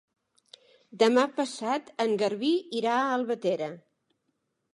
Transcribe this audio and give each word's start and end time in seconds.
Demà 1.03 1.25
passat 1.35 1.91
en 2.07 2.17
Garbí 2.25 2.51
irà 2.81 2.97
a 3.03 3.15
Albatera. 3.19 3.71